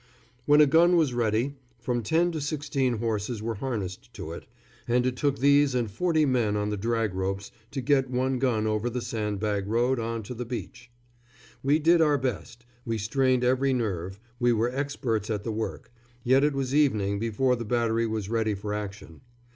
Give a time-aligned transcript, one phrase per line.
[0.47, 4.47] When a gun was ready, from ten to sixteen horses were harnessed to it,
[4.87, 8.65] and it took these and forty men on the drag ropes to get one gun
[8.65, 10.89] over the sandbag road on to the beach.
[11.61, 15.91] We did our best, we strained every nerve, we were experts at the work,
[16.23, 19.21] yet it was evening before the battery was ready for action.